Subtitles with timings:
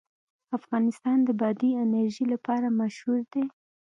[0.57, 3.45] افغانستان د بادي انرژي لپاره مشهور دی.